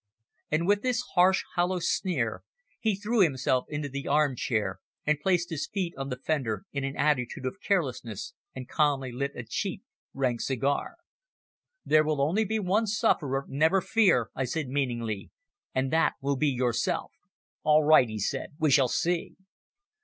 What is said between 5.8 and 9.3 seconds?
on the fender in an attitude of carelessness and calmly